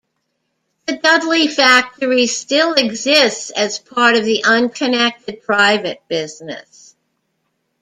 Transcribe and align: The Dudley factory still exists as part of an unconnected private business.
The 0.87 0.97
Dudley 0.97 1.47
factory 1.47 2.25
still 2.25 2.73
exists 2.73 3.51
as 3.51 3.77
part 3.77 4.15
of 4.15 4.25
an 4.25 4.37
unconnected 4.43 5.43
private 5.43 6.01
business. 6.07 6.95